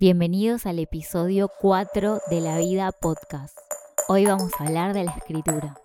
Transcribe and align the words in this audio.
Bienvenidos 0.00 0.64
al 0.64 0.78
episodio 0.78 1.50
4 1.60 2.22
de 2.30 2.40
La 2.40 2.56
Vida 2.56 2.90
Podcast. 2.90 3.54
Hoy 4.08 4.24
vamos 4.24 4.50
a 4.58 4.64
hablar 4.64 4.94
de 4.94 5.04
la 5.04 5.10
escritura. 5.10 5.76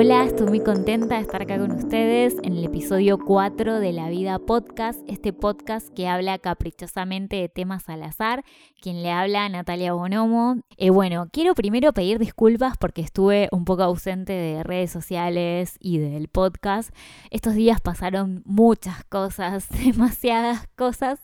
Hola, 0.00 0.26
estoy 0.26 0.46
muy 0.46 0.60
contenta 0.60 1.16
de 1.16 1.22
estar 1.22 1.42
acá 1.42 1.58
con 1.58 1.72
ustedes 1.72 2.36
en 2.44 2.56
el 2.56 2.64
episodio 2.64 3.18
4 3.18 3.80
de 3.80 3.90
La 3.90 4.08
Vida 4.08 4.38
Podcast, 4.38 5.00
este 5.08 5.32
podcast 5.32 5.92
que 5.92 6.06
habla 6.06 6.38
caprichosamente 6.38 7.34
de 7.34 7.48
temas 7.48 7.88
al 7.88 8.04
azar, 8.04 8.44
quien 8.80 9.02
le 9.02 9.10
habla 9.10 9.48
Natalia 9.48 9.94
Bonomo. 9.94 10.58
Eh, 10.76 10.90
bueno, 10.90 11.26
quiero 11.32 11.56
primero 11.56 11.92
pedir 11.92 12.20
disculpas 12.20 12.78
porque 12.78 13.02
estuve 13.02 13.48
un 13.50 13.64
poco 13.64 13.82
ausente 13.82 14.32
de 14.32 14.62
redes 14.62 14.92
sociales 14.92 15.76
y 15.80 15.98
del 15.98 16.28
podcast. 16.28 16.94
Estos 17.32 17.54
días 17.54 17.80
pasaron 17.80 18.42
muchas 18.44 19.02
cosas, 19.02 19.68
demasiadas 19.84 20.68
cosas, 20.76 21.18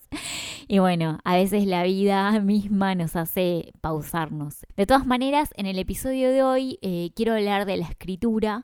y 0.67 0.79
bueno, 0.79 1.19
a 1.25 1.37
veces 1.37 1.67
la 1.67 1.83
vida 1.83 2.41
misma 2.41 2.95
nos 2.95 3.17
hace 3.17 3.73
pausarnos. 3.81 4.67
De 4.77 4.87
todas 4.87 5.07
maneras, 5.07 5.51
en 5.57 5.67
el 5.67 5.79
episodio 5.79 6.31
de 6.31 6.43
hoy 6.43 6.79
eh, 6.83 7.11
quiero 7.15 7.35
hablar 7.35 7.67
de 7.67 7.77
la 7.77 7.85
escritura 7.85 8.64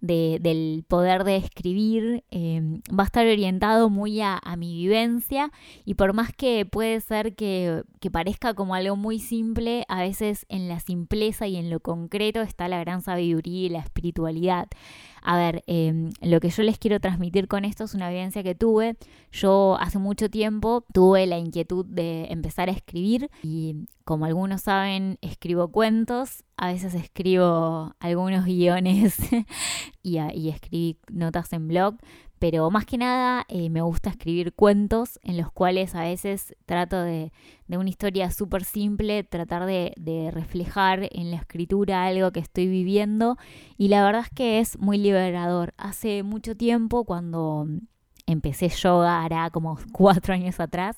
del 0.00 0.84
poder 0.88 1.24
de 1.24 1.36
escribir 1.36 2.24
em, 2.30 2.80
va 2.88 3.04
a 3.04 3.06
estar 3.06 3.26
orientado 3.26 3.90
muy 3.90 4.20
a, 4.20 4.40
mi 4.56 4.74
vivencia 4.74 5.52
y 5.84 5.94
por 5.94 6.12
más 6.12 6.32
que 6.34 6.66
puede 6.66 7.00
ser 7.00 7.34
que, 7.34 7.84
que, 8.00 8.10
parezca 8.10 8.54
como 8.54 8.74
algo 8.74 8.96
muy 8.96 9.18
simple, 9.18 9.84
a 9.88 10.00
veces 10.00 10.44
en 10.48 10.68
la 10.68 10.80
simpleza 10.80 11.46
y 11.46 11.56
en 11.56 11.70
lo 11.70 11.80
concreto 11.80 12.42
está 12.42 12.68
la 12.68 12.80
gran 12.80 13.02
sabiduría 13.02 13.66
y 13.66 13.68
la 13.68 13.78
espiritualidad. 13.78 14.68
A 15.22 15.36
ver, 15.36 15.62
em, 15.66 16.10
lo 16.22 16.40
que 16.40 16.50
yo 16.50 16.62
les 16.62 16.78
quiero 16.78 17.00
transmitir 17.00 17.46
con 17.48 17.64
esto 17.64 17.84
es 17.84 17.94
una 17.94 18.08
vivencia 18.08 18.42
que 18.42 18.54
tuve. 18.54 18.96
Yo 19.32 19.76
hace 19.80 19.98
mucho 19.98 20.30
tiempo 20.30 20.84
tuve 20.92 21.26
la 21.26 21.38
inquietud 21.38 21.84
de 21.84 22.26
empezar 22.30 22.68
a 22.68 22.72
escribir 22.72 23.30
y 23.42 23.86
como 24.04 24.24
algunos 24.24 24.62
saben, 24.62 25.18
escribo 25.20 25.68
cuentos, 25.68 26.44
a 26.56 26.72
veces 26.72 26.94
escribo 26.94 27.94
algunos 28.00 28.44
guiones 28.44 29.16
y, 30.02 30.18
escribí 30.48 30.98
notas 31.10 31.52
en 31.52 31.68
blog, 31.68 31.96
pero 32.38 32.70
más 32.70 32.86
que 32.86 32.98
nada 32.98 33.44
eh, 33.48 33.68
me 33.70 33.82
gusta 33.82 34.10
escribir 34.10 34.54
cuentos 34.54 35.20
en 35.22 35.36
los 35.36 35.52
cuales 35.52 35.94
a 35.94 36.02
veces 36.02 36.54
trato 36.66 37.02
de, 37.02 37.32
una 37.68 37.88
historia 37.88 38.30
súper 38.30 38.64
simple, 38.64 39.24
tratar 39.24 39.66
de, 39.66 39.92
de, 39.96 40.30
reflejar 40.30 41.08
en 41.12 41.30
la 41.30 41.36
escritura 41.36 42.06
algo 42.06 42.32
que 42.32 42.40
estoy 42.40 42.66
viviendo 42.66 43.36
y 43.76 43.88
la 43.88 44.04
verdad 44.04 44.22
es 44.22 44.30
que 44.30 44.58
es 44.60 44.78
muy 44.78 44.98
liberador. 44.98 45.74
Hace 45.76 46.22
mucho 46.22 46.56
tiempo 46.56 47.04
cuando 47.04 47.66
empecé 48.32 48.68
yoga, 48.68 49.22
hará 49.22 49.50
como 49.50 49.78
cuatro 49.92 50.34
años 50.34 50.60
atrás, 50.60 50.96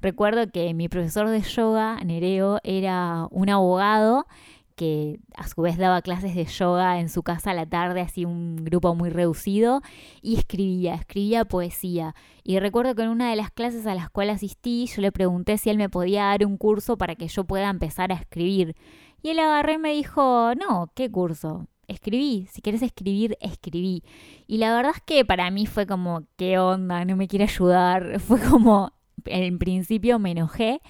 recuerdo 0.00 0.50
que 0.50 0.74
mi 0.74 0.88
profesor 0.88 1.28
de 1.28 1.40
yoga, 1.40 1.96
Nereo, 2.04 2.60
era 2.64 3.26
un 3.30 3.48
abogado 3.48 4.26
que 4.72 5.20
a 5.36 5.46
su 5.46 5.62
vez 5.62 5.78
daba 5.78 6.02
clases 6.02 6.34
de 6.34 6.44
yoga 6.44 7.00
en 7.00 7.08
su 7.08 7.22
casa 7.22 7.52
a 7.52 7.54
la 7.54 7.66
tarde, 7.66 8.00
así 8.00 8.24
un 8.24 8.56
grupo 8.56 8.94
muy 8.94 9.10
reducido, 9.10 9.82
y 10.20 10.36
escribía, 10.36 10.94
escribía 10.94 11.44
poesía. 11.44 12.14
Y 12.44 12.58
recuerdo 12.58 12.94
que 12.94 13.02
en 13.02 13.10
una 13.10 13.30
de 13.30 13.36
las 13.36 13.50
clases 13.50 13.86
a 13.86 13.94
las 13.94 14.10
cuales 14.10 14.36
asistí, 14.36 14.86
yo 14.86 15.02
le 15.02 15.12
pregunté 15.12 15.58
si 15.58 15.70
él 15.70 15.78
me 15.78 15.88
podía 15.88 16.24
dar 16.24 16.44
un 16.44 16.56
curso 16.56 16.98
para 16.98 17.14
que 17.14 17.28
yo 17.28 17.44
pueda 17.44 17.70
empezar 17.70 18.12
a 18.12 18.16
escribir. 18.16 18.74
Y 19.22 19.30
él 19.30 19.38
agarré 19.38 19.74
y 19.74 19.78
me 19.78 19.92
dijo, 19.92 20.52
no, 20.56 20.90
¿qué 20.94 21.10
curso? 21.10 21.68
Escribí, 21.86 22.48
si 22.50 22.62
quieres 22.62 22.82
escribir, 22.82 23.36
escribí. 23.40 24.02
Y 24.46 24.58
la 24.58 24.74
verdad 24.74 24.92
es 24.96 25.02
que 25.02 25.24
para 25.24 25.50
mí 25.50 25.66
fue 25.66 25.86
como, 25.86 26.24
¿qué 26.36 26.58
onda? 26.58 27.04
No 27.04 27.16
me 27.16 27.28
quiere 27.28 27.44
ayudar. 27.44 28.18
Fue 28.26 28.40
como, 28.40 28.92
en 29.26 29.58
principio 29.58 30.18
me 30.18 30.32
enojé 30.32 30.80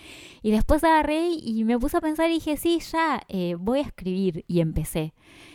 y 0.42 0.50
después 0.50 0.84
agarré 0.84 1.28
y 1.30 1.64
me 1.64 1.78
puse 1.78 1.96
a 1.96 2.00
pensar 2.00 2.30
y 2.30 2.34
dije, 2.34 2.56
sí, 2.56 2.80
ya 2.92 3.22
eh, 3.28 3.56
voy 3.58 3.80
a 3.80 3.82
escribir 3.82 4.44
y 4.48 4.60
empecé. 4.60 5.14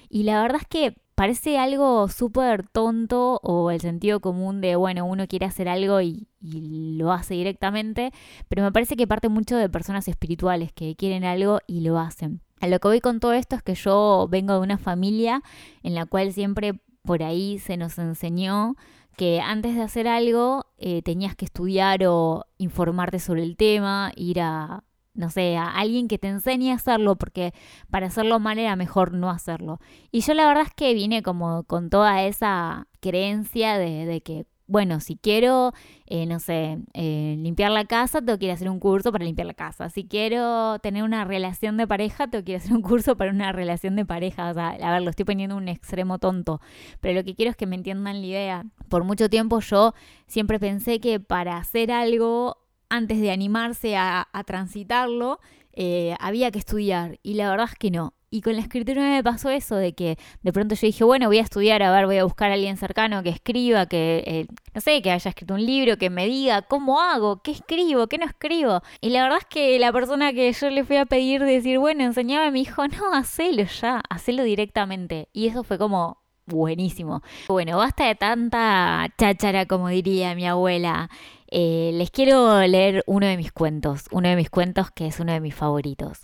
Y 0.09 0.24
la 0.24 0.41
verdad 0.41 0.62
es 0.62 0.68
que 0.68 0.96
parece 1.16 1.57
algo 1.57 2.07
súper 2.09 2.68
tonto 2.68 3.40
o 3.41 3.72
el 3.72 3.81
sentido 3.81 4.19
común 4.19 4.62
de, 4.62 4.75
bueno, 4.75 5.06
uno 5.06 5.28
quiere 5.28 5.47
hacer 5.47 5.68
algo 5.68 6.00
y, 6.00 6.28
y, 6.40 6.96
lo 6.97 7.12
hace 7.12 7.34
directamente, 7.34 8.12
pero 8.47 8.62
me 8.62 8.72
parece 8.72 8.96
que 8.96 9.07
parte 9.07 9.28
mucho 9.28 9.57
de 9.57 9.68
personas 9.68 10.07
espirituales 10.07 10.72
que 10.72 10.96
quieren 10.96 11.24
algo 11.24 11.59
y 11.66 11.81
lo 11.81 11.97
hacen. 11.97 12.41
A 12.62 12.68
lo 12.68 12.80
que 12.80 12.88
voy 12.88 13.01
con 13.01 13.19
todo 13.19 13.34
esto 13.34 13.56
es 13.56 13.63
que 13.63 13.75
yo 13.75 14.28
vengo 14.30 14.53
de 14.53 14.59
una 14.59 14.78
familia 14.78 15.41
en 15.81 15.96
la 15.96 16.06
cual 16.06 16.34
siempre 16.34 16.80
por 17.03 17.24
ahí 17.24 17.57
se 17.57 17.78
nos 17.78 17.97
enseñó 17.97 18.75
que 19.17 19.41
antes 19.41 19.75
de 19.75 19.81
hacer 19.81 20.07
algo 20.07 20.67
eh, 20.78 21.01
tenías 21.01 21.35
que 21.35 21.45
estudiar 21.45 22.05
o 22.05 22.45
informarte 22.57 23.19
sobre 23.19 23.44
el 23.44 23.57
tema, 23.57 24.11
ir 24.16 24.39
a, 24.39 24.83
no 25.16 25.29
sé, 25.31 25.57
a 25.57 25.69
alguien 25.72 26.07
que 26.07 26.19
te 26.19 26.28
enseñe 26.29 26.72
a 26.72 26.75
hacerlo, 26.75 27.17
porque 27.17 27.53
para 27.89 28.07
hacerlo 28.07 28.39
mal 28.39 28.59
era 28.59 28.75
mejor 28.75 29.13
no 29.13 29.29
hacerlo. 29.31 29.79
Y 30.11 30.22
yo 30.22 30.35
la 30.35 30.47
verdad 30.47 30.66
es 30.67 30.73
que 30.73 30.94
vine 30.94 31.23
como 31.23 31.63
con 31.63 31.89
toda 31.89 32.23
esa 32.23 32.88
creencia 33.01 33.77
de, 33.79 34.06
de 34.06 34.22
que 34.22 34.45
bueno, 34.67 35.00
si 35.00 35.16
quiero, 35.16 35.73
eh, 36.05 36.25
no 36.25 36.39
sé, 36.39 36.78
eh, 36.94 37.35
limpiar 37.39 37.72
la 37.72 37.85
casa, 37.85 38.22
tengo 38.22 38.38
que 38.38 38.45
ir 38.45 38.51
a 38.51 38.55
hacer 38.55 38.69
un 38.69 38.79
curso 38.79 39.11
para 39.13 39.23
limpiar 39.23 39.47
la 39.47 39.53
casa. 39.53 39.89
Si 39.89 40.05
quiero 40.05 40.78
tener 40.79 41.03
una 41.03 41.23
relación 41.23 41.78
de 41.78 41.88
pareja, 41.88 42.28
tengo 42.28 42.44
que 42.44 42.51
ir 42.51 42.55
a 42.57 42.59
hacer 42.59 42.73
un 42.73 42.81
curso 42.81 43.16
para 43.16 43.31
una 43.31 43.53
relación 43.53 43.95
de 43.95 44.06
pareja. 44.06 44.50
O 44.51 44.53
sea, 44.53 44.69
a 44.69 44.91
ver, 44.91 45.01
lo 45.01 45.09
estoy 45.09 45.25
poniendo 45.25 45.56
un 45.56 45.69
extremo 45.69 46.19
tonto, 46.19 46.61
pero 47.00 47.16
lo 47.16 47.23
que 47.23 47.33
quiero 47.33 47.51
es 47.51 47.57
que 47.57 47.66
me 47.66 47.75
entiendan 47.77 48.22
la 48.22 48.27
idea. 48.27 48.66
Por 48.89 49.06
mucho 49.06 49.29
tiempo 49.29 49.59
yo 49.61 49.94
siempre 50.27 50.59
pensé 50.59 51.00
que 51.00 51.19
para 51.22 51.57
hacer 51.57 51.91
algo, 51.91 52.57
antes 52.89 53.22
de 53.22 53.31
animarse 53.31 53.95
a, 53.95 54.27
transitarlo, 54.45 55.39
eh, 55.73 56.16
había 56.19 56.51
que 56.51 56.59
estudiar. 56.59 57.19
Y 57.23 57.35
la 57.35 57.50
verdad 57.50 57.69
es 57.72 57.77
que 57.77 57.91
no. 57.91 58.16
Y 58.29 58.41
con 58.41 58.55
la 58.55 58.61
escritura 58.61 59.01
me 59.01 59.23
pasó 59.23 59.49
eso, 59.49 59.77
de 59.77 59.93
que 59.93 60.17
de 60.41 60.51
pronto 60.51 60.75
yo 60.75 60.85
dije, 60.85 61.03
bueno, 61.05 61.27
voy 61.27 61.38
a 61.38 61.41
estudiar, 61.41 61.81
a 61.81 61.91
ver, 61.91 62.05
voy 62.07 62.17
a 62.17 62.25
buscar 62.25 62.51
a 62.51 62.55
alguien 62.55 62.75
cercano 62.75 63.23
que 63.23 63.29
escriba, 63.29 63.85
que, 63.85 64.23
eh, 64.27 64.47
no 64.73 64.81
sé, 64.81 65.01
que 65.01 65.11
haya 65.11 65.29
escrito 65.29 65.53
un 65.53 65.65
libro, 65.65 65.97
que 65.97 66.09
me 66.09 66.27
diga 66.27 66.61
cómo 66.61 66.99
hago, 66.99 67.41
qué 67.41 67.51
escribo, 67.51 68.07
qué 68.07 68.17
no 68.17 68.25
escribo. 68.25 68.81
Y 68.99 69.11
la 69.11 69.23
verdad 69.23 69.39
es 69.39 69.45
que 69.45 69.79
la 69.79 69.93
persona 69.93 70.33
que 70.33 70.51
yo 70.51 70.69
le 70.69 70.83
fui 70.83 70.97
a 70.97 71.05
pedir 71.05 71.41
decir, 71.43 71.79
bueno, 71.79 72.03
enseñame, 72.03 72.51
me 72.51 72.59
dijo, 72.59 72.85
no, 72.88 73.13
hacelo 73.13 73.63
ya, 73.63 74.01
hacelo 74.09 74.44
directamente. 74.44 75.29
Y 75.31 75.47
eso 75.47 75.63
fue 75.63 75.77
como 75.77 76.17
buenísimo. 76.47 77.21
Bueno, 77.47 77.77
basta 77.77 78.07
de 78.07 78.15
tanta 78.15 79.07
cháchara, 79.17 79.65
como 79.65 79.89
diría 79.89 80.35
mi 80.35 80.45
abuela. 80.47 81.09
Eh, 81.49 81.91
les 81.94 82.11
quiero 82.11 82.61
leer 82.67 83.03
uno 83.07 83.25
de 83.25 83.38
mis 83.38 83.53
cuentos, 83.53 84.05
uno 84.11 84.27
de 84.27 84.35
mis 84.35 84.49
cuentos 84.49 84.91
que 84.91 85.07
es 85.07 85.19
uno 85.19 85.31
de 85.31 85.39
mis 85.39 85.55
favoritos. 85.55 86.21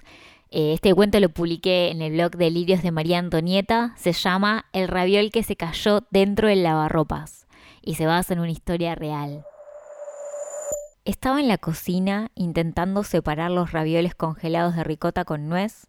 Eh, 0.56 0.74
este 0.74 0.94
cuento 0.94 1.20
lo 1.20 1.30
publiqué 1.30 1.90
en 1.90 2.04
el 2.04 2.14
blog 2.14 2.38
de 2.38 2.52
Lirios 2.52 2.84
de 2.84 2.92
María 2.92 3.18
Antonieta. 3.18 3.96
Se 3.98 4.14
llama 4.14 4.66
El 4.72 4.88
raviol 4.88 5.32
que 5.32 5.42
se 5.42 5.56
cayó 5.56 6.06
dentro 6.12 6.48
del 6.48 6.62
lavarropas 6.62 7.48
y 7.82 7.96
se 7.96 8.06
basa 8.06 8.36
en 8.36 8.40
una 8.40 8.52
historia 8.52 8.94
real. 8.94 9.44
Estaba 11.06 11.40
en 11.40 11.48
la 11.48 11.58
cocina 11.58 12.30
intentando 12.36 13.04
separar 13.04 13.50
los 13.50 13.72
ravioles 13.72 14.14
congelados 14.14 14.76
de 14.76 14.84
ricota 14.84 15.26
con 15.26 15.50
nuez, 15.50 15.88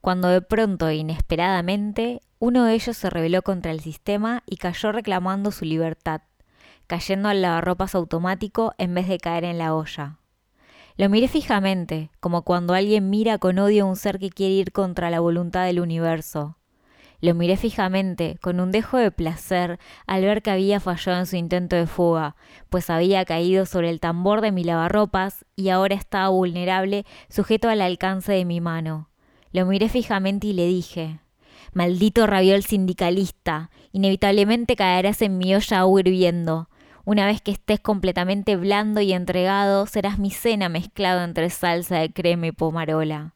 cuando 0.00 0.26
de 0.26 0.42
pronto 0.42 0.88
e 0.88 0.96
inesperadamente 0.96 2.20
uno 2.40 2.64
de 2.64 2.74
ellos 2.74 2.96
se 2.96 3.10
rebeló 3.10 3.42
contra 3.42 3.70
el 3.70 3.78
sistema 3.78 4.42
y 4.44 4.56
cayó 4.56 4.90
reclamando 4.90 5.52
su 5.52 5.64
libertad, 5.64 6.22
cayendo 6.88 7.28
al 7.28 7.42
lavarropas 7.42 7.94
automático 7.94 8.74
en 8.76 8.92
vez 8.92 9.06
de 9.06 9.18
caer 9.18 9.44
en 9.44 9.58
la 9.58 9.72
olla. 9.72 10.19
Lo 11.00 11.08
miré 11.08 11.28
fijamente, 11.28 12.10
como 12.20 12.42
cuando 12.42 12.74
alguien 12.74 13.08
mira 13.08 13.38
con 13.38 13.58
odio 13.58 13.84
a 13.84 13.88
un 13.88 13.96
ser 13.96 14.18
que 14.18 14.28
quiere 14.28 14.52
ir 14.52 14.70
contra 14.70 15.08
la 15.08 15.20
voluntad 15.20 15.64
del 15.64 15.80
universo. 15.80 16.58
Lo 17.22 17.34
miré 17.34 17.56
fijamente, 17.56 18.36
con 18.42 18.60
un 18.60 18.70
dejo 18.70 18.98
de 18.98 19.10
placer, 19.10 19.78
al 20.06 20.20
ver 20.20 20.42
que 20.42 20.50
había 20.50 20.78
fallado 20.78 21.18
en 21.18 21.24
su 21.24 21.36
intento 21.36 21.74
de 21.74 21.86
fuga, 21.86 22.36
pues 22.68 22.90
había 22.90 23.24
caído 23.24 23.64
sobre 23.64 23.88
el 23.88 23.98
tambor 23.98 24.42
de 24.42 24.52
mi 24.52 24.62
lavarropas 24.62 25.46
y 25.56 25.70
ahora 25.70 25.94
estaba 25.94 26.28
vulnerable, 26.28 27.06
sujeto 27.30 27.70
al 27.70 27.80
alcance 27.80 28.32
de 28.32 28.44
mi 28.44 28.60
mano. 28.60 29.08
Lo 29.52 29.64
miré 29.64 29.88
fijamente 29.88 30.48
y 30.48 30.52
le 30.52 30.66
dije 30.66 31.20
Maldito 31.72 32.26
raviol 32.26 32.62
sindicalista, 32.62 33.70
inevitablemente 33.92 34.76
caerás 34.76 35.22
en 35.22 35.38
mi 35.38 35.54
olla 35.54 35.78
agua 35.78 36.00
hirviendo. 36.00 36.68
Una 37.04 37.26
vez 37.26 37.40
que 37.40 37.50
estés 37.50 37.80
completamente 37.80 38.56
blando 38.56 39.00
y 39.00 39.12
entregado, 39.12 39.86
serás 39.86 40.18
mi 40.18 40.30
cena 40.30 40.68
mezclado 40.68 41.24
entre 41.24 41.48
salsa 41.48 41.98
de 41.98 42.12
crema 42.12 42.48
y 42.48 42.52
pomarola. 42.52 43.34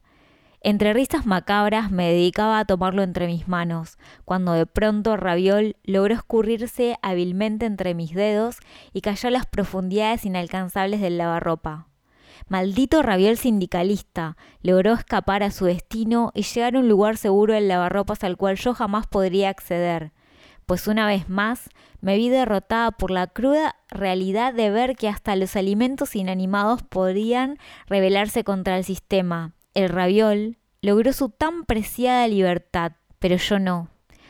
Entre 0.61 0.93
risas 0.93 1.25
macabras 1.25 1.91
me 1.91 2.11
dedicaba 2.11 2.59
a 2.59 2.65
tomarlo 2.65 3.03
entre 3.03 3.27
mis 3.27 3.47
manos, 3.47 3.97
cuando 4.23 4.53
de 4.53 4.65
pronto 4.65 5.15
Raviol 5.15 5.77
logró 5.83 6.13
escurrirse 6.13 6.97
hábilmente 7.01 7.65
entre 7.65 7.93
mis 7.93 8.13
dedos 8.13 8.57
y 8.93 9.01
cayó 9.01 9.27
a 9.27 9.31
las 9.31 9.45
profundidades 9.45 10.25
inalcanzables 10.25 11.01
del 11.01 11.17
lavarropa. 11.17 11.87
Maldito 12.47 13.01
Raviol 13.01 13.37
sindicalista, 13.37 14.37
logró 14.61 14.93
escapar 14.93 15.43
a 15.43 15.51
su 15.51 15.65
destino 15.65 16.31
y 16.33 16.43
llegar 16.43 16.75
a 16.75 16.79
un 16.79 16.89
lugar 16.89 17.17
seguro 17.17 17.53
del 17.53 17.67
lavarropas 17.67 18.23
al 18.23 18.37
cual 18.37 18.57
yo 18.57 18.73
jamás 18.73 19.07
podría 19.07 19.49
acceder 19.49 20.13
pues 20.65 20.87
una 20.87 21.07
vez 21.07 21.29
más 21.29 21.69
me 22.01 22.17
vi 22.17 22.29
derrotada 22.29 22.91
por 22.91 23.11
la 23.11 23.27
cruda 23.27 23.75
realidad 23.89 24.53
de 24.53 24.69
ver 24.69 24.95
que 24.95 25.09
hasta 25.09 25.35
los 25.35 25.55
alimentos 25.55 26.15
inanimados 26.15 26.83
podían 26.83 27.57
rebelarse 27.87 28.43
contra 28.43 28.77
el 28.77 28.83
sistema. 28.83 29.53
El 29.73 29.89
raviol 29.89 30.57
logró 30.81 31.13
su 31.13 31.29
tan 31.29 31.65
preciada 31.65 32.27
libertad, 32.27 32.93
pero 33.19 33.37
yo 33.37 33.59
no. 33.59 33.89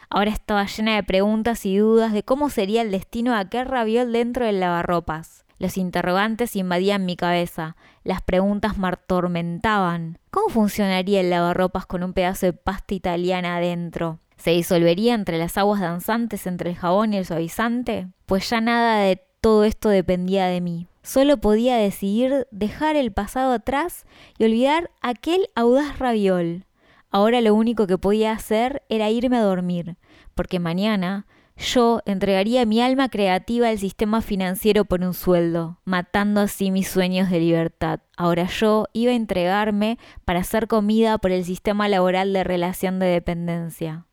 Ahora 0.09 0.31
estaba 0.31 0.65
llena 0.65 0.95
de 0.95 1.03
preguntas 1.03 1.65
y 1.65 1.77
dudas 1.77 2.13
de 2.13 2.23
cómo 2.23 2.49
sería 2.49 2.81
el 2.81 2.91
destino 2.91 3.33
de 3.33 3.39
aquel 3.39 3.65
raviol 3.65 4.11
dentro 4.11 4.45
del 4.45 4.59
lavarropas. 4.59 5.45
Los 5.57 5.77
interrogantes 5.77 6.55
invadían 6.55 7.05
mi 7.05 7.15
cabeza, 7.15 7.75
las 8.03 8.21
preguntas 8.21 8.77
me 8.77 8.89
atormentaban. 8.89 10.19
¿Cómo 10.31 10.49
funcionaría 10.49 11.21
el 11.21 11.29
lavarropas 11.29 11.85
con 11.85 12.03
un 12.03 12.13
pedazo 12.13 12.45
de 12.47 12.53
pasta 12.53 12.93
italiana 12.93 13.57
adentro? 13.57 14.19
¿Se 14.37 14.51
disolvería 14.51 15.13
entre 15.13 15.37
las 15.37 15.57
aguas 15.57 15.81
danzantes 15.81 16.47
entre 16.47 16.71
el 16.71 16.75
jabón 16.75 17.13
y 17.13 17.17
el 17.17 17.25
suavizante? 17.25 18.07
Pues 18.25 18.49
ya 18.49 18.61
nada 18.61 18.99
de 18.99 19.21
todo 19.41 19.63
esto 19.63 19.89
dependía 19.89 20.47
de 20.47 20.61
mí. 20.61 20.87
Solo 21.03 21.37
podía 21.37 21.77
decidir 21.77 22.47
dejar 22.49 22.95
el 22.95 23.11
pasado 23.11 23.53
atrás 23.53 24.05
y 24.37 24.45
olvidar 24.45 24.89
aquel 25.01 25.49
audaz 25.55 25.99
raviol. 25.99 26.65
Ahora 27.11 27.41
lo 27.41 27.53
único 27.53 27.87
que 27.87 27.97
podía 27.97 28.31
hacer 28.31 28.81
era 28.89 29.09
irme 29.09 29.37
a 29.37 29.43
dormir, 29.43 29.97
porque 30.33 30.59
mañana 30.59 31.27
yo 31.57 32.01
entregaría 32.05 32.65
mi 32.65 32.81
alma 32.81 33.07
creativa 33.09 33.69
al 33.69 33.77
sistema 33.79 34.21
financiero 34.21 34.83
por 34.83 35.01
un 35.01 35.13
sueldo, 35.13 35.79
matando 35.85 36.41
así 36.41 36.71
mis 36.71 36.89
sueños 36.89 37.29
de 37.29 37.39
libertad. 37.39 38.01
Ahora 38.17 38.47
yo 38.47 38.87
iba 38.91 39.11
a 39.11 39.15
entregarme 39.15 39.97
para 40.25 40.39
hacer 40.39 40.67
comida 40.67 41.17
por 41.17 41.31
el 41.31 41.45
sistema 41.45 41.87
laboral 41.87 42.33
de 42.33 42.43
relación 42.43 42.99
de 42.99 43.05
dependencia. 43.05 44.05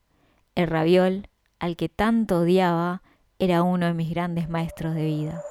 El 0.55 0.67
raviol, 0.67 1.29
al 1.59 1.77
que 1.77 1.89
tanto 1.89 2.41
odiaba, 2.41 3.03
era 3.39 3.63
uno 3.63 3.87
de 3.87 3.95
mis 3.95 4.11
grandes 4.11 4.49
maestros 4.49 4.95
de 4.95 5.05
vida. 5.05 5.43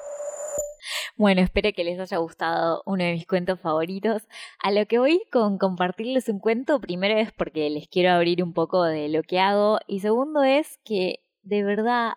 Bueno, 1.16 1.42
espero 1.42 1.72
que 1.76 1.84
les 1.84 2.00
haya 2.00 2.18
gustado 2.18 2.82
uno 2.86 3.04
de 3.04 3.14
mis 3.14 3.28
cuentos 3.28 3.60
favoritos. 3.60 4.28
A 4.60 4.72
lo 4.72 4.86
que 4.88 4.98
voy 4.98 5.22
con 5.32 5.58
compartirles 5.58 6.30
un 6.30 6.40
cuento, 6.40 6.80
primero 6.80 7.20
es 7.20 7.32
porque 7.32 7.70
les 7.70 7.88
quiero 7.88 8.12
abrir 8.12 8.44
un 8.44 8.54
poco 8.54 8.84
de 8.84 9.10
lo 9.10 9.22
que 9.24 9.40
hago 9.40 9.78
y 9.88 10.00
segundo 10.00 10.44
es 10.44 10.80
que 10.84 11.24
de 11.44 11.64
verdad 11.64 12.14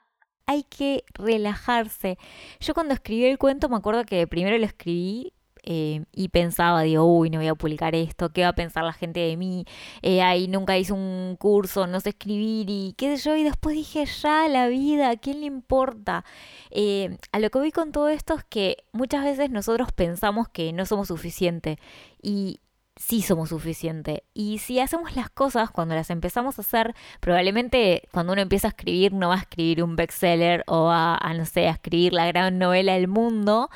hay 0.46 0.62
que 0.62 1.04
relajarse. 1.12 2.18
Yo 2.60 2.72
cuando 2.74 2.94
escribí 2.94 3.26
el 3.26 3.38
cuento 3.38 3.68
me 3.68 3.76
acuerdo 3.76 4.04
que 4.04 4.26
primero 4.26 4.56
lo 4.56 4.64
escribí 4.64 5.33
eh, 5.64 6.04
y 6.12 6.28
pensaba, 6.28 6.82
digo, 6.82 7.04
uy, 7.04 7.30
no 7.30 7.38
voy 7.38 7.48
a 7.48 7.54
publicar 7.54 7.94
esto, 7.94 8.32
¿qué 8.32 8.42
va 8.42 8.48
a 8.48 8.54
pensar 8.54 8.84
la 8.84 8.92
gente 8.92 9.20
de 9.20 9.36
mí? 9.36 9.64
Eh, 10.02 10.46
nunca 10.48 10.76
hice 10.78 10.92
un 10.92 11.36
curso, 11.38 11.86
no 11.86 12.00
sé 12.00 12.10
escribir 12.10 12.68
y 12.68 12.94
qué 12.96 13.16
sé 13.16 13.30
yo, 13.30 13.36
y 13.36 13.44
después 13.44 13.74
dije, 13.74 14.04
ya, 14.04 14.48
la 14.48 14.68
vida, 14.68 15.10
¿a 15.10 15.16
quién 15.16 15.40
le 15.40 15.46
importa? 15.46 16.24
Eh, 16.70 17.16
a 17.32 17.38
lo 17.38 17.50
que 17.50 17.58
voy 17.58 17.72
con 17.72 17.92
todo 17.92 18.08
esto 18.08 18.34
es 18.34 18.44
que 18.44 18.84
muchas 18.92 19.24
veces 19.24 19.50
nosotros 19.50 19.92
pensamos 19.92 20.48
que 20.48 20.72
no 20.72 20.86
somos 20.86 21.08
suficientes 21.08 21.78
y, 22.22 22.60
sí 22.96 23.22
somos 23.22 23.48
suficiente. 23.48 24.24
Y 24.34 24.58
si 24.58 24.80
hacemos 24.80 25.16
las 25.16 25.30
cosas 25.30 25.70
cuando 25.70 25.94
las 25.94 26.10
empezamos 26.10 26.58
a 26.58 26.62
hacer, 26.62 26.94
probablemente 27.20 28.08
cuando 28.12 28.32
uno 28.32 28.42
empieza 28.42 28.68
a 28.68 28.70
escribir 28.70 29.12
no 29.12 29.28
va 29.28 29.34
a 29.36 29.38
escribir 29.38 29.82
un 29.82 29.96
bestseller 29.96 30.64
o 30.66 30.90
a, 30.90 31.16
a 31.16 31.34
no 31.34 31.44
sé, 31.44 31.66
a 31.66 31.72
escribir 31.72 32.12
la 32.12 32.26
gran 32.26 32.58
novela 32.58 32.94
del 32.94 33.08
mundo, 33.08 33.70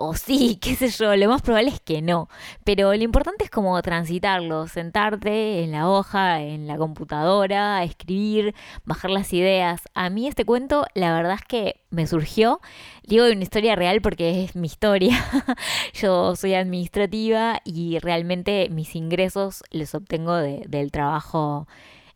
o 0.00 0.14
sí, 0.14 0.56
qué 0.60 0.74
sé 0.74 0.88
yo, 0.88 1.14
lo 1.14 1.28
más 1.28 1.42
probable 1.42 1.70
es 1.70 1.80
que 1.80 2.02
no. 2.02 2.28
Pero 2.64 2.94
lo 2.94 3.02
importante 3.02 3.44
es 3.44 3.50
como 3.50 3.80
transitarlo, 3.82 4.66
sentarte 4.66 5.62
en 5.62 5.72
la 5.72 5.88
hoja, 5.88 6.40
en 6.40 6.66
la 6.66 6.78
computadora, 6.78 7.84
escribir, 7.84 8.54
bajar 8.84 9.10
las 9.10 9.32
ideas. 9.32 9.82
A 9.94 10.08
mí 10.10 10.26
este 10.26 10.44
cuento, 10.44 10.86
la 10.94 11.12
verdad 11.14 11.34
es 11.34 11.44
que 11.44 11.80
me 11.90 12.06
surgió, 12.06 12.60
digo 13.04 13.24
de 13.24 13.32
una 13.32 13.42
historia 13.42 13.76
real 13.76 14.00
porque 14.00 14.42
es 14.44 14.56
mi 14.56 14.66
historia. 14.66 15.22
yo 15.94 16.34
soy 16.34 16.54
administrativa 16.54 17.60
y 17.64 17.98
realmente 17.98 18.68
mis 18.70 18.96
ingresos 18.96 19.62
los 19.70 19.94
obtengo 19.94 20.34
del 20.36 20.90
trabajo 20.90 21.68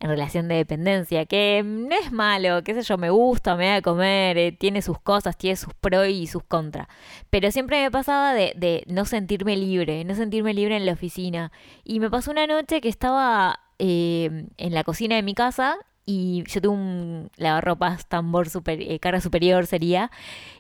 en 0.05 0.11
relación 0.11 0.49
de 0.49 0.57
dependencia, 0.57 1.25
que 1.25 1.63
no 1.65 1.97
es 1.97 2.13
malo, 2.13 2.63
qué 2.63 2.75
sé 2.75 2.83
yo, 2.83 2.99
me 2.99 3.09
gusta, 3.09 3.57
me 3.57 3.69
da 3.69 3.75
de 3.77 3.83
comer, 3.83 4.37
eh, 4.37 4.53
tiene 4.53 4.83
sus 4.83 5.01
cosas, 5.01 5.39
tiene 5.39 5.57
sus 5.57 5.73
pros 5.73 6.09
y 6.09 6.27
sus 6.27 6.43
contras. 6.43 6.89
Pero 7.31 7.51
siempre 7.51 7.83
me 7.83 7.91
pasaba 7.91 8.35
de, 8.35 8.53
de, 8.55 8.85
no 8.87 9.07
sentirme 9.07 9.57
libre, 9.57 10.05
no 10.05 10.15
sentirme 10.15 10.53
libre 10.53 10.77
en 10.77 10.85
la 10.85 10.93
oficina. 10.93 11.53
Y 11.85 12.01
me 12.01 12.11
pasó 12.11 12.33
una 12.33 12.47
noche 12.47 12.83
que 12.83 12.91
estaba 12.91 13.61
eh, 13.79 14.45
en 14.59 14.75
la 14.75 14.85
cocina 14.85 15.17
de 15.17 15.23
mi 15.23 15.33
casa 15.33 15.79
y 16.07 16.45
yo 16.47 16.61
tuve 16.61 16.75
un 16.75 17.31
lavarropas 17.37 18.07
tambor 18.07 18.49
eh, 18.67 18.99
cara 18.99 19.21
superior 19.21 19.67
sería. 19.67 20.11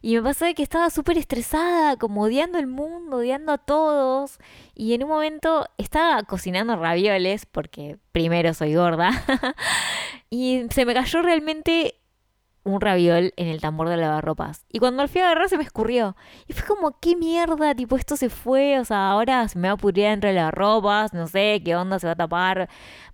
Y 0.00 0.16
me 0.16 0.22
pasó 0.22 0.44
de 0.44 0.54
que 0.54 0.62
estaba 0.62 0.88
súper 0.90 1.18
estresada 1.18 1.96
como 1.96 2.22
odiando 2.22 2.58
el 2.58 2.66
mundo 2.66 3.18
odiando 3.18 3.52
a 3.52 3.58
todos. 3.58 4.38
Y 4.74 4.94
en 4.94 5.02
un 5.04 5.10
momento 5.10 5.66
estaba 5.76 6.22
cocinando 6.22 6.76
ravioles 6.76 7.46
porque 7.46 7.98
primero 8.12 8.54
soy 8.54 8.74
gorda. 8.74 9.10
Y 10.30 10.66
se 10.70 10.84
me 10.84 10.94
cayó 10.94 11.22
realmente 11.22 11.94
un 12.64 12.80
raviol 12.80 13.32
en 13.36 13.48
el 13.48 13.60
tambor 13.60 13.88
de 13.88 13.96
lavarropas. 13.96 14.64
Y 14.72 14.78
cuando 14.78 15.02
lo 15.02 15.08
fui 15.08 15.20
a 15.20 15.26
agarrar 15.26 15.48
se 15.48 15.56
me 15.56 15.64
escurrió. 15.64 16.16
Y 16.48 16.52
fue 16.52 16.66
como, 16.66 16.98
¿qué 17.00 17.16
mierda? 17.16 17.74
Tipo, 17.74 17.96
esto 17.96 18.16
se 18.16 18.30
fue. 18.30 18.80
O 18.80 18.84
sea, 18.84 19.10
ahora 19.10 19.46
se 19.48 19.58
me 19.58 19.68
va 19.68 19.74
a 19.74 19.76
pudrir 19.76 20.06
dentro 20.06 20.28
de 20.28 20.36
lavarropas. 20.36 21.12
No 21.12 21.26
sé 21.26 21.62
qué 21.64 21.76
onda 21.76 21.98
se 21.98 22.06
va 22.06 22.12
a 22.12 22.16
tapar. 22.16 22.68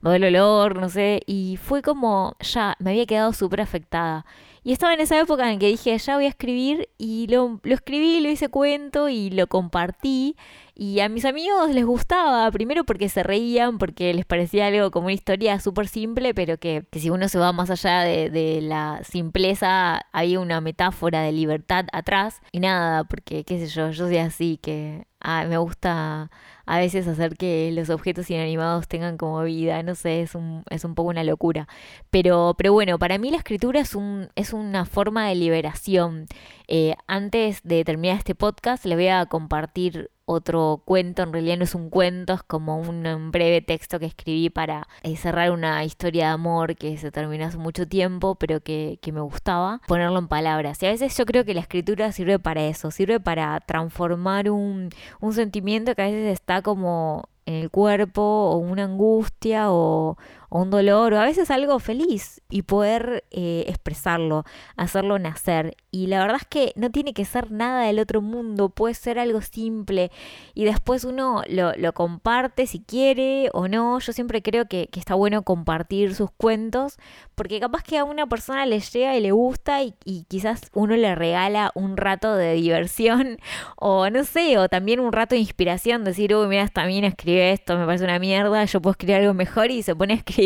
Va 0.06 0.16
el 0.16 0.24
olor, 0.24 0.76
no 0.80 0.88
sé. 0.88 1.22
Y 1.26 1.58
fue 1.62 1.82
como, 1.82 2.36
ya, 2.40 2.76
me 2.78 2.90
había 2.90 3.06
quedado 3.06 3.32
súper 3.32 3.60
afectada. 3.60 4.24
Y 4.62 4.72
estaba 4.72 4.92
en 4.92 5.00
esa 5.00 5.18
época 5.18 5.50
en 5.50 5.58
que 5.58 5.68
dije, 5.68 5.96
ya 5.96 6.16
voy 6.16 6.26
a 6.26 6.28
escribir. 6.28 6.88
Y 6.98 7.26
lo, 7.28 7.60
lo 7.62 7.74
escribí, 7.74 8.20
lo 8.20 8.28
hice 8.28 8.48
cuento 8.48 9.08
y 9.08 9.30
lo 9.30 9.46
compartí. 9.46 10.36
Y 10.74 11.00
a 11.00 11.10
mis 11.10 11.26
amigos 11.26 11.70
les 11.70 11.84
gustaba, 11.84 12.50
primero 12.50 12.84
porque 12.84 13.10
se 13.10 13.22
reían, 13.22 13.76
porque 13.76 14.14
les 14.14 14.24
parecía 14.24 14.66
algo 14.66 14.90
como 14.90 15.06
una 15.08 15.12
historia 15.12 15.60
súper 15.60 15.88
simple, 15.88 16.32
pero 16.32 16.56
que, 16.56 16.86
si 16.92 17.10
uno 17.10 17.28
se 17.28 17.38
va 17.38 17.52
más 17.52 17.68
allá 17.68 18.00
de, 18.00 18.60
la 18.62 19.02
simpleza, 19.04 20.00
había 20.10 20.40
una 20.40 20.62
metáfora 20.62 21.20
de 21.20 21.32
libertad 21.32 21.84
atrás. 21.92 22.40
Y 22.52 22.60
nada, 22.60 23.04
porque 23.04 23.44
qué 23.44 23.58
sé 23.58 23.66
yo, 23.66 23.90
yo 23.90 24.06
soy 24.06 24.16
así, 24.16 24.58
que 24.62 25.06
ah, 25.20 25.44
me 25.46 25.58
gusta 25.58 26.30
a 26.70 26.78
veces 26.78 27.08
hacer 27.08 27.36
que 27.36 27.72
los 27.72 27.90
objetos 27.90 28.30
inanimados 28.30 28.86
tengan 28.86 29.16
como 29.16 29.42
vida, 29.42 29.82
no 29.82 29.96
sé, 29.96 30.22
es 30.22 30.36
un, 30.36 30.62
es 30.70 30.84
un 30.84 30.94
poco 30.94 31.08
una 31.08 31.24
locura. 31.24 31.66
Pero, 32.10 32.54
pero 32.56 32.72
bueno, 32.72 32.96
para 32.96 33.18
mí 33.18 33.32
la 33.32 33.38
escritura 33.38 33.80
es, 33.80 33.96
un, 33.96 34.28
es 34.36 34.52
una 34.52 34.84
forma 34.84 35.26
de 35.26 35.34
liberación. 35.34 36.26
Eh, 36.68 36.94
antes 37.08 37.60
de 37.64 37.84
terminar 37.84 38.18
este 38.18 38.36
podcast, 38.36 38.84
les 38.84 38.96
voy 38.96 39.08
a 39.08 39.26
compartir 39.26 40.10
otro 40.30 40.82
cuento, 40.84 41.22
en 41.22 41.32
realidad 41.32 41.56
no 41.56 41.64
es 41.64 41.74
un 41.74 41.90
cuento, 41.90 42.34
es 42.34 42.42
como 42.44 42.78
un, 42.78 43.30
breve 43.32 43.62
texto 43.62 43.98
que 43.98 44.06
escribí 44.06 44.48
para 44.48 44.86
eh, 45.02 45.16
cerrar 45.16 45.50
una 45.50 45.82
historia 45.84 46.26
de 46.26 46.32
amor 46.32 46.76
que 46.76 46.96
se 46.98 47.10
terminó 47.10 47.46
hace 47.46 47.58
mucho 47.58 47.88
tiempo, 47.88 48.36
pero 48.36 48.60
que, 48.60 48.98
que 49.02 49.10
me 49.10 49.20
gustaba 49.20 49.80
ponerlo 49.88 50.18
en 50.20 50.28
palabras. 50.28 50.80
Y 50.82 50.86
a 50.86 50.90
veces 50.90 51.16
yo 51.16 51.26
creo 51.26 51.44
que 51.44 51.54
la 51.54 51.60
escritura 51.60 52.12
sirve 52.12 52.38
para 52.38 52.64
eso, 52.64 52.92
sirve 52.92 53.18
para 53.18 53.58
transformar 53.60 54.50
un, 54.50 54.90
un 55.20 55.32
sentimiento 55.32 55.94
que 55.96 56.02
a 56.02 56.06
veces 56.06 56.32
está 56.32 56.59
como 56.62 57.28
en 57.46 57.54
el 57.54 57.70
cuerpo 57.70 58.22
o 58.22 58.56
una 58.58 58.84
angustia 58.84 59.72
o, 59.72 60.16
o 60.50 60.60
un 60.60 60.70
dolor 60.70 61.14
o 61.14 61.20
a 61.20 61.24
veces 61.24 61.50
algo 61.50 61.78
feliz 61.78 62.42
y 62.50 62.62
poder 62.62 63.24
eh, 63.30 63.64
expresarlo, 63.68 64.44
hacerlo 64.76 65.18
nacer. 65.18 65.76
Y 65.92 66.08
la 66.08 66.20
verdad 66.20 66.38
es 66.40 66.46
que 66.46 66.72
no 66.76 66.90
tiene 66.90 67.14
que 67.14 67.24
ser 67.24 67.50
nada 67.50 67.84
del 67.84 67.98
otro 67.98 68.20
mundo, 68.20 68.68
puede 68.68 68.94
ser 68.94 69.18
algo 69.18 69.40
simple 69.40 70.10
y 70.54 70.64
después 70.64 71.04
uno 71.04 71.42
lo, 71.48 71.92
comparte 71.94 72.66
si 72.66 72.80
quiere 72.80 73.48
o 73.52 73.68
no. 73.68 73.98
Yo 74.00 74.12
siempre 74.12 74.42
creo 74.42 74.66
que, 74.66 74.88
está 74.92 75.14
bueno 75.14 75.42
compartir 75.42 76.14
sus 76.14 76.30
cuentos 76.30 76.98
porque 77.34 77.58
capaz 77.58 77.82
que 77.82 77.96
a 77.96 78.04
una 78.04 78.26
persona 78.26 78.66
le 78.66 78.80
llega 78.80 79.16
y 79.16 79.20
le 79.20 79.32
gusta 79.32 79.82
y, 79.82 79.94
y 80.04 80.24
quizás 80.24 80.70
uno 80.74 80.94
le 80.94 81.14
regala 81.14 81.72
un 81.74 81.96
rato 81.96 82.34
de 82.34 82.54
diversión 82.54 83.38
o 83.76 84.10
no 84.10 84.24
sé, 84.24 84.58
o 84.58 84.68
también 84.68 85.00
un 85.00 85.12
rato 85.12 85.34
de 85.36 85.40
inspiración, 85.40 86.04
decir, 86.04 86.34
uy, 86.34 86.48
mira, 86.48 86.68
también 86.68 87.04
escribe 87.04 87.52
esto, 87.52 87.78
me 87.78 87.86
parece 87.86 88.04
una 88.04 88.18
mierda, 88.18 88.64
yo 88.64 88.82
puedo 88.82 88.92
escribir 88.92 89.16
algo 89.16 89.34
mejor 89.34 89.70
y 89.70 89.82
se 89.82 89.94
pone 89.94 90.14
a 90.14 90.16
escribir 90.16 90.39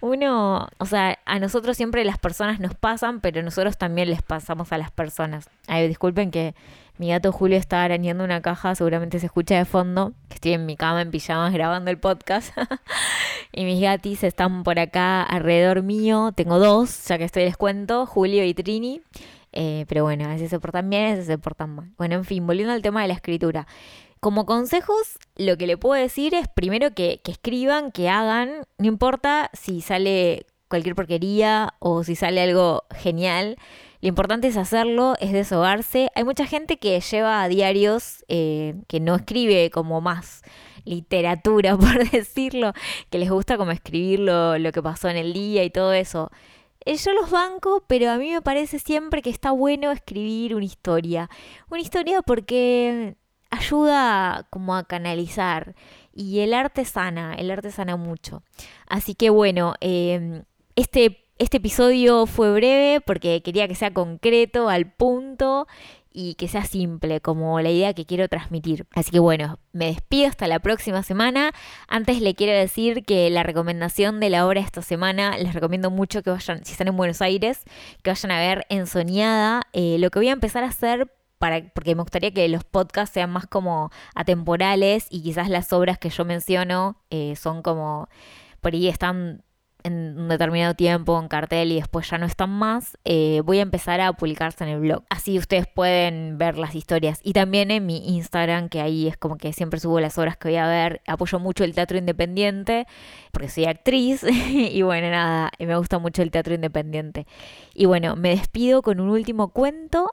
Uno, 0.00 0.68
o 0.78 0.86
sea, 0.86 1.18
a 1.24 1.38
nosotros 1.38 1.76
siempre 1.76 2.04
las 2.04 2.18
personas 2.18 2.60
nos 2.60 2.74
pasan, 2.74 3.20
pero 3.20 3.42
nosotros 3.42 3.76
también 3.78 4.10
les 4.10 4.22
pasamos 4.22 4.72
a 4.72 4.78
las 4.78 4.90
personas. 4.90 5.48
Ay, 5.66 5.88
disculpen 5.88 6.30
que 6.30 6.54
mi 6.98 7.08
gato 7.08 7.30
Julio 7.30 7.58
está 7.58 7.84
arañando 7.84 8.24
una 8.24 8.40
caja, 8.40 8.74
seguramente 8.74 9.18
se 9.18 9.26
escucha 9.26 9.56
de 9.56 9.66
fondo, 9.66 10.14
que 10.28 10.36
estoy 10.36 10.52
en 10.54 10.64
mi 10.64 10.76
cama 10.76 11.02
en 11.02 11.10
pijamas 11.10 11.52
grabando 11.52 11.90
el 11.90 11.98
podcast. 11.98 12.56
y 13.52 13.64
mis 13.64 13.82
gatis 13.82 14.24
están 14.24 14.62
por 14.62 14.78
acá 14.78 15.22
alrededor 15.22 15.82
mío. 15.82 16.32
Tengo 16.34 16.58
dos, 16.58 17.06
ya 17.06 17.18
que 17.18 17.24
estoy 17.24 17.44
les 17.44 17.56
cuento, 17.56 18.06
Julio 18.06 18.44
y 18.44 18.54
Trini. 18.54 19.02
Eh, 19.52 19.84
pero 19.88 20.04
bueno, 20.04 20.24
a 20.24 20.28
veces 20.28 20.50
se 20.50 20.60
portan 20.60 20.88
bien, 20.88 21.06
a 21.06 21.10
veces 21.10 21.26
se 21.26 21.38
portan 21.38 21.74
mal. 21.74 21.90
Bueno, 21.96 22.14
en 22.14 22.24
fin, 22.24 22.46
volviendo 22.46 22.72
al 22.72 22.82
tema 22.82 23.02
de 23.02 23.08
la 23.08 23.14
escritura. 23.14 23.66
Como 24.26 24.44
consejos, 24.44 25.20
lo 25.36 25.56
que 25.56 25.68
le 25.68 25.76
puedo 25.76 25.94
decir 26.02 26.34
es 26.34 26.48
primero 26.48 26.92
que, 26.92 27.20
escriban, 27.28 27.92
que 27.92 28.08
hagan, 28.08 28.66
no 28.76 28.88
importa 28.88 29.50
si 29.52 29.80
sale 29.80 30.46
cualquier 30.66 30.96
porquería 30.96 31.74
o 31.78 32.02
si 32.02 32.16
sale 32.16 32.42
algo 32.42 32.82
genial. 32.92 33.56
Lo 34.00 34.08
importante 34.08 34.48
es 34.48 34.56
hacerlo, 34.56 35.14
es 35.20 35.32
deshogarse. 35.32 36.10
Hay 36.16 36.24
mucha 36.24 36.44
gente 36.44 36.78
que 36.78 36.98
lleva 37.00 37.46
diarios 37.46 38.24
eh, 38.26 38.74
que 38.88 38.98
no 38.98 39.14
escribe 39.14 39.70
como 39.70 40.00
más 40.00 40.42
literatura, 40.84 41.76
por 41.78 42.10
decirlo, 42.10 42.72
que 43.10 43.20
les 43.20 43.30
gusta 43.30 43.56
como 43.56 43.70
escribir 43.70 44.18
lo, 44.18 44.58
lo 44.58 44.72
que 44.72 44.82
pasó 44.82 45.08
en 45.08 45.18
el 45.18 45.34
día 45.34 45.62
y 45.62 45.70
todo 45.70 45.92
eso. 45.92 46.32
Eh, 46.84 46.96
yo 46.96 47.12
los 47.12 47.30
banco, 47.30 47.84
pero 47.86 48.10
a 48.10 48.16
mí 48.16 48.32
me 48.32 48.42
parece 48.42 48.80
siempre 48.80 49.22
que 49.22 49.30
está 49.30 49.52
bueno 49.52 49.92
escribir 49.92 50.56
una 50.56 50.64
historia. 50.64 51.30
Una 51.70 51.80
historia 51.80 52.22
porque 52.22 53.14
ayuda 53.50 54.46
como 54.50 54.74
a 54.74 54.84
canalizar 54.84 55.74
y 56.12 56.40
el 56.40 56.54
arte 56.54 56.84
sana, 56.84 57.34
el 57.34 57.50
arte 57.50 57.70
sana 57.70 57.96
mucho. 57.96 58.42
Así 58.86 59.14
que 59.14 59.30
bueno, 59.30 59.74
em, 59.80 60.44
este, 60.74 61.24
este 61.38 61.58
episodio 61.58 62.26
fue 62.26 62.52
breve 62.52 63.00
porque 63.00 63.42
quería 63.42 63.68
que 63.68 63.74
sea 63.74 63.92
concreto, 63.92 64.68
al 64.68 64.92
punto 64.92 65.66
y 66.18 66.34
que 66.36 66.48
sea 66.48 66.64
simple, 66.64 67.20
como 67.20 67.60
la 67.60 67.70
idea 67.70 67.92
que 67.92 68.06
quiero 68.06 68.26
transmitir. 68.26 68.86
Así 68.94 69.10
que 69.10 69.18
bueno, 69.18 69.58
me 69.72 69.88
despido 69.88 70.28
hasta 70.28 70.46
la 70.46 70.60
próxima 70.60 71.02
semana. 71.02 71.52
Antes 71.88 72.22
le 72.22 72.34
quiero 72.34 72.58
decir 72.58 73.04
que 73.04 73.28
la 73.28 73.42
recomendación 73.42 74.18
de 74.18 74.30
la 74.30 74.46
obra 74.46 74.62
esta 74.62 74.80
semana, 74.80 75.36
les 75.36 75.52
recomiendo 75.52 75.90
mucho 75.90 76.22
que 76.22 76.30
vayan, 76.30 76.64
si 76.64 76.72
están 76.72 76.88
en 76.88 76.96
Buenos 76.96 77.20
Aires, 77.20 77.64
que 78.02 78.10
vayan 78.10 78.30
a 78.30 78.38
ver 78.38 78.64
Ensoñada. 78.70 79.64
Eh, 79.74 79.98
lo 79.98 80.08
que 80.08 80.18
voy 80.18 80.28
a 80.30 80.32
empezar 80.32 80.64
a 80.64 80.68
hacer 80.68 81.12
porque 81.38 81.94
me 81.94 82.02
gustaría 82.02 82.32
que 82.32 82.48
los 82.48 82.64
podcasts 82.64 83.14
sean 83.14 83.30
más 83.30 83.46
como 83.46 83.90
atemporales 84.14 85.06
y 85.10 85.22
quizás 85.22 85.48
las 85.48 85.72
obras 85.72 85.98
que 85.98 86.10
yo 86.10 86.24
menciono 86.24 86.96
eh, 87.10 87.36
son 87.36 87.62
como, 87.62 88.08
por 88.60 88.74
ahí 88.74 88.88
están 88.88 89.42
en 89.86 90.18
un 90.18 90.28
determinado 90.28 90.74
tiempo 90.74 91.18
en 91.20 91.28
cartel 91.28 91.70
y 91.70 91.76
después 91.76 92.10
ya 92.10 92.18
no 92.18 92.26
están 92.26 92.50
más, 92.50 92.98
eh, 93.04 93.40
voy 93.44 93.60
a 93.60 93.62
empezar 93.62 94.00
a 94.00 94.12
publicarse 94.14 94.64
en 94.64 94.70
el 94.70 94.80
blog. 94.80 95.04
Así 95.10 95.38
ustedes 95.38 95.68
pueden 95.68 96.38
ver 96.38 96.58
las 96.58 96.74
historias. 96.74 97.20
Y 97.22 97.34
también 97.34 97.70
en 97.70 97.86
mi 97.86 98.16
Instagram, 98.16 98.68
que 98.68 98.80
ahí 98.80 99.06
es 99.06 99.16
como 99.16 99.36
que 99.36 99.52
siempre 99.52 99.78
subo 99.78 100.00
las 100.00 100.18
obras 100.18 100.36
que 100.36 100.48
voy 100.48 100.56
a 100.56 100.66
ver. 100.66 101.02
Apoyo 101.06 101.38
mucho 101.38 101.62
el 101.62 101.72
teatro 101.72 101.98
independiente, 101.98 102.86
porque 103.30 103.48
soy 103.48 103.66
actriz. 103.66 104.24
y 104.50 104.82
bueno, 104.82 105.08
nada, 105.08 105.52
me 105.60 105.76
gusta 105.76 106.00
mucho 106.00 106.22
el 106.22 106.32
teatro 106.32 106.54
independiente. 106.54 107.26
Y 107.72 107.84
bueno, 107.86 108.16
me 108.16 108.30
despido 108.30 108.82
con 108.82 108.98
un 108.98 109.10
último 109.10 109.52
cuento 109.52 110.10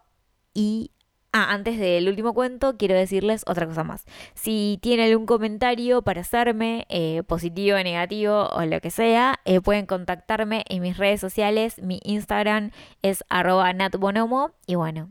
y 0.53 0.91
Ah, 1.35 1.51
antes 1.51 1.79
del 1.79 2.07
último 2.07 2.35
cuento, 2.35 2.77
quiero 2.77 2.93
decirles 2.93 3.43
otra 3.47 3.65
cosa 3.65 3.83
más. 3.83 4.05
Si 4.35 4.77
tienen 4.83 5.09
algún 5.09 5.25
comentario 5.25 6.03
para 6.03 6.21
hacerme, 6.21 6.85
eh, 6.89 7.23
positivo, 7.23 7.75
negativo 7.77 8.49
o 8.49 8.63
lo 8.65 8.79
que 8.81 8.91
sea, 8.91 9.39
eh, 9.43 9.59
pueden 9.59 9.87
contactarme 9.87 10.63
en 10.69 10.83
mis 10.83 10.95
redes 10.95 11.19
sociales. 11.19 11.81
Mi 11.81 11.99
Instagram 12.03 12.69
es 13.01 13.23
arroba 13.29 13.73
natbonomo. 13.73 14.51
Y 14.67 14.75
bueno, 14.75 15.09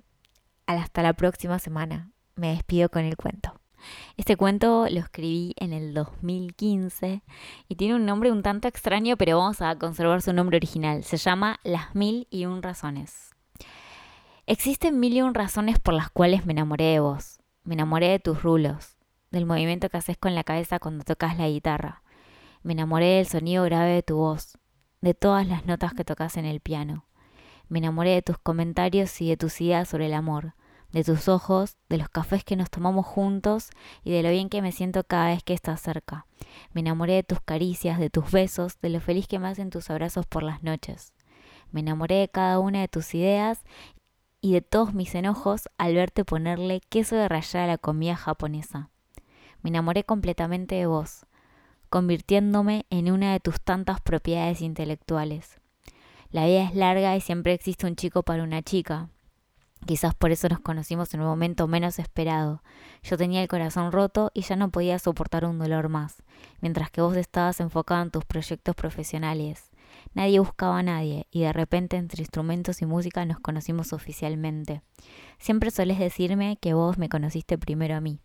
hasta 0.66 1.02
la 1.02 1.12
próxima 1.14 1.58
semana. 1.58 2.12
Me 2.36 2.50
despido 2.50 2.88
con 2.88 3.02
el 3.02 3.16
cuento. 3.16 3.60
Este 4.16 4.36
cuento 4.36 4.86
lo 4.88 5.00
escribí 5.00 5.54
en 5.58 5.72
el 5.72 5.92
2015 5.92 7.24
y 7.66 7.74
tiene 7.74 7.96
un 7.96 8.06
nombre 8.06 8.30
un 8.30 8.44
tanto 8.44 8.68
extraño, 8.68 9.16
pero 9.16 9.38
vamos 9.38 9.60
a 9.60 9.76
conservar 9.76 10.22
su 10.22 10.32
nombre 10.32 10.58
original. 10.58 11.02
Se 11.02 11.16
llama 11.16 11.58
Las 11.64 11.96
Mil 11.96 12.28
y 12.30 12.46
Un 12.46 12.62
Razones. 12.62 13.31
Existen 14.46 14.98
mil 14.98 15.16
y 15.16 15.22
un 15.22 15.34
razones 15.34 15.78
por 15.78 15.94
las 15.94 16.10
cuales 16.10 16.44
me 16.44 16.52
enamoré 16.52 16.86
de 16.86 16.98
vos. 16.98 17.38
Me 17.62 17.74
enamoré 17.74 18.08
de 18.08 18.18
tus 18.18 18.42
rulos, 18.42 18.96
del 19.30 19.46
movimiento 19.46 19.88
que 19.88 19.98
haces 19.98 20.18
con 20.18 20.34
la 20.34 20.42
cabeza 20.42 20.80
cuando 20.80 21.04
tocas 21.04 21.38
la 21.38 21.48
guitarra. 21.48 22.02
Me 22.64 22.72
enamoré 22.72 23.18
del 23.18 23.26
sonido 23.26 23.62
grave 23.62 23.92
de 23.92 24.02
tu 24.02 24.16
voz, 24.16 24.58
de 25.00 25.14
todas 25.14 25.46
las 25.46 25.64
notas 25.64 25.94
que 25.94 26.04
tocas 26.04 26.36
en 26.36 26.44
el 26.44 26.58
piano. 26.58 27.06
Me 27.68 27.78
enamoré 27.78 28.10
de 28.10 28.22
tus 28.22 28.36
comentarios 28.36 29.20
y 29.20 29.28
de 29.28 29.36
tus 29.36 29.60
ideas 29.60 29.88
sobre 29.88 30.06
el 30.06 30.14
amor, 30.14 30.54
de 30.90 31.04
tus 31.04 31.28
ojos, 31.28 31.76
de 31.88 31.98
los 31.98 32.08
cafés 32.08 32.42
que 32.42 32.56
nos 32.56 32.68
tomamos 32.68 33.06
juntos 33.06 33.70
y 34.02 34.10
de 34.10 34.24
lo 34.24 34.30
bien 34.30 34.48
que 34.48 34.60
me 34.60 34.72
siento 34.72 35.04
cada 35.04 35.28
vez 35.28 35.44
que 35.44 35.54
estás 35.54 35.80
cerca. 35.80 36.26
Me 36.72 36.80
enamoré 36.80 37.12
de 37.14 37.22
tus 37.22 37.40
caricias, 37.40 38.00
de 38.00 38.10
tus 38.10 38.32
besos, 38.32 38.80
de 38.80 38.88
lo 38.88 39.00
feliz 39.00 39.28
que 39.28 39.38
me 39.38 39.46
hacen 39.46 39.70
tus 39.70 39.88
abrazos 39.88 40.26
por 40.26 40.42
las 40.42 40.64
noches. 40.64 41.12
Me 41.70 41.80
enamoré 41.80 42.16
de 42.16 42.28
cada 42.28 42.58
una 42.58 42.80
de 42.80 42.88
tus 42.88 43.14
ideas 43.14 43.62
y 44.42 44.52
de 44.52 44.60
todos 44.60 44.92
mis 44.92 45.14
enojos 45.14 45.70
al 45.78 45.94
verte 45.94 46.24
ponerle 46.24 46.80
queso 46.80 47.16
de 47.16 47.28
rayar 47.28 47.62
a 47.62 47.66
la 47.68 47.78
comida 47.78 48.16
japonesa. 48.16 48.90
Me 49.62 49.70
enamoré 49.70 50.04
completamente 50.04 50.74
de 50.74 50.86
vos, 50.86 51.24
convirtiéndome 51.88 52.84
en 52.90 53.10
una 53.10 53.32
de 53.32 53.40
tus 53.40 53.60
tantas 53.60 54.00
propiedades 54.00 54.60
intelectuales. 54.60 55.60
La 56.30 56.46
vida 56.46 56.64
es 56.64 56.74
larga 56.74 57.16
y 57.16 57.20
siempre 57.20 57.54
existe 57.54 57.86
un 57.86 57.94
chico 57.94 58.24
para 58.24 58.42
una 58.42 58.62
chica. 58.62 59.08
Quizás 59.86 60.14
por 60.14 60.32
eso 60.32 60.48
nos 60.48 60.60
conocimos 60.60 61.14
en 61.14 61.20
un 61.20 61.26
momento 61.26 61.68
menos 61.68 61.98
esperado. 61.98 62.62
Yo 63.02 63.16
tenía 63.16 63.42
el 63.42 63.48
corazón 63.48 63.92
roto 63.92 64.30
y 64.34 64.42
ya 64.42 64.56
no 64.56 64.70
podía 64.70 64.98
soportar 64.98 65.44
un 65.44 65.58
dolor 65.58 65.88
más, 65.88 66.22
mientras 66.60 66.90
que 66.90 67.00
vos 67.00 67.16
estabas 67.16 67.60
enfocado 67.60 68.02
en 68.02 68.10
tus 68.10 68.24
proyectos 68.24 68.74
profesionales. 68.74 69.71
Nadie 70.14 70.40
buscaba 70.40 70.78
a 70.78 70.82
nadie 70.82 71.26
y 71.30 71.40
de 71.42 71.52
repente 71.52 71.96
entre 71.96 72.22
instrumentos 72.22 72.82
y 72.82 72.86
música 72.86 73.24
nos 73.24 73.40
conocimos 73.40 73.92
oficialmente. 73.92 74.82
Siempre 75.38 75.70
solés 75.70 75.98
decirme 75.98 76.58
que 76.60 76.74
vos 76.74 76.98
me 76.98 77.08
conociste 77.08 77.56
primero 77.56 77.96
a 77.96 78.00
mí, 78.00 78.20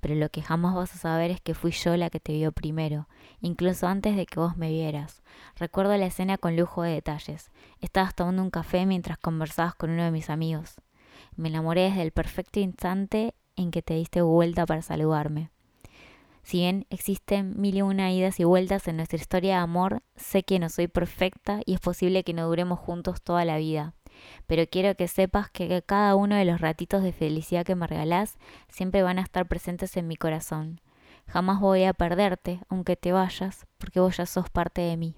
pero 0.00 0.14
lo 0.14 0.30
que 0.30 0.42
jamás 0.42 0.74
vas 0.74 0.94
a 0.94 0.98
saber 0.98 1.30
es 1.30 1.40
que 1.40 1.54
fui 1.54 1.72
yo 1.72 1.96
la 1.96 2.08
que 2.08 2.20
te 2.20 2.32
vio 2.32 2.52
primero, 2.52 3.08
incluso 3.40 3.86
antes 3.86 4.16
de 4.16 4.24
que 4.24 4.40
vos 4.40 4.56
me 4.56 4.70
vieras. 4.70 5.22
Recuerdo 5.56 5.96
la 5.96 6.06
escena 6.06 6.38
con 6.38 6.56
lujo 6.56 6.82
de 6.82 6.92
detalles. 6.92 7.50
Estabas 7.80 8.14
tomando 8.14 8.42
un 8.42 8.50
café 8.50 8.86
mientras 8.86 9.18
conversabas 9.18 9.74
con 9.74 9.90
uno 9.90 10.04
de 10.04 10.10
mis 10.10 10.30
amigos. 10.30 10.76
Me 11.36 11.48
enamoré 11.48 11.82
desde 11.82 12.02
el 12.02 12.12
perfecto 12.12 12.60
instante 12.60 13.34
en 13.56 13.70
que 13.70 13.82
te 13.82 13.94
diste 13.94 14.22
vuelta 14.22 14.64
para 14.64 14.82
saludarme. 14.82 15.50
Si 16.46 16.58
bien 16.58 16.86
existen 16.90 17.60
mil 17.60 17.74
y 17.76 17.82
una 17.82 18.12
idas 18.12 18.38
y 18.38 18.44
vueltas 18.44 18.86
en 18.86 18.98
nuestra 18.98 19.18
historia 19.18 19.56
de 19.56 19.62
amor, 19.62 20.04
sé 20.14 20.44
que 20.44 20.60
no 20.60 20.68
soy 20.68 20.86
perfecta 20.86 21.60
y 21.66 21.74
es 21.74 21.80
posible 21.80 22.22
que 22.22 22.34
no 22.34 22.46
duremos 22.46 22.78
juntos 22.78 23.20
toda 23.20 23.44
la 23.44 23.56
vida. 23.56 23.94
Pero 24.46 24.62
quiero 24.70 24.94
que 24.94 25.08
sepas 25.08 25.50
que 25.50 25.82
cada 25.84 26.14
uno 26.14 26.36
de 26.36 26.44
los 26.44 26.60
ratitos 26.60 27.02
de 27.02 27.12
felicidad 27.12 27.66
que 27.66 27.74
me 27.74 27.88
regalás 27.88 28.38
siempre 28.68 29.02
van 29.02 29.18
a 29.18 29.22
estar 29.22 29.48
presentes 29.48 29.96
en 29.96 30.06
mi 30.06 30.14
corazón. 30.14 30.80
Jamás 31.26 31.58
voy 31.58 31.82
a 31.82 31.94
perderte, 31.94 32.60
aunque 32.68 32.94
te 32.94 33.10
vayas, 33.10 33.66
porque 33.78 33.98
vos 33.98 34.16
ya 34.16 34.24
sos 34.24 34.48
parte 34.48 34.82
de 34.82 34.96
mí. 34.96 35.16